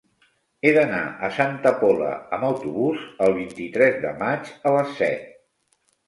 He 0.67 0.69
d'anar 0.75 1.01
a 1.25 1.27
Santa 1.33 1.71
Pola 1.81 2.07
amb 2.37 2.47
autobús 2.47 3.03
el 3.25 3.35
vint-i-tres 3.35 3.99
de 4.07 4.15
maig 4.23 4.49
a 4.71 4.73
les 4.77 4.97
set. 5.03 5.29